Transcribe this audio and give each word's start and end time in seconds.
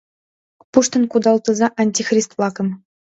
—Пуштын 0.71 1.03
кудалтыза 1.11 1.67
антихрист-влакым! 1.81 2.67